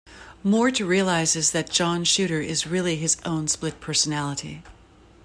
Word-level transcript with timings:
Mort 0.41 0.79
realizes 0.79 1.51
that 1.51 1.69
John 1.69 2.03
Shooter 2.05 2.41
is 2.41 2.65
really 2.65 2.95
his 2.95 3.17
own 3.23 3.47
split 3.47 3.79
personality. 3.79 4.63